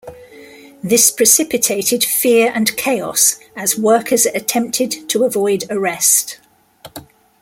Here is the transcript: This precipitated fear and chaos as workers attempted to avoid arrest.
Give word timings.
This 0.81 1.11
precipitated 1.11 2.03
fear 2.03 2.51
and 2.55 2.75
chaos 2.75 3.37
as 3.55 3.77
workers 3.77 4.25
attempted 4.25 5.07
to 5.09 5.25
avoid 5.25 5.65
arrest. 5.69 6.39